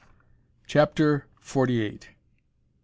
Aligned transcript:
CHAPTER 0.65 1.25
FORTY 1.37 1.81
EIGHT. 1.85 2.09